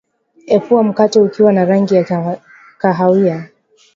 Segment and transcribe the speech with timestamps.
[0.47, 2.41] epua mkate ukiwa na rangi ta
[2.77, 3.49] kahawia